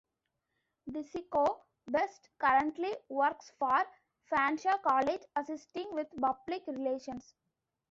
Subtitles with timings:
[0.89, 3.83] DeCicco-Best currently works for
[4.31, 7.35] Fanshawe college assisting with public relations.